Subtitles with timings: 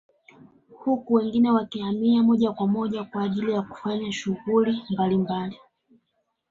[0.77, 5.59] Huku wengine wakihamia moja kwa moja kwa ajili ya kufanya shughuli mbalimbali